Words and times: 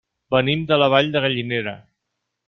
Venim 0.35 0.63
de 0.71 0.79
la 0.83 0.87
Vall 0.93 1.11
de 1.15 1.21
Gallinera. 1.25 1.75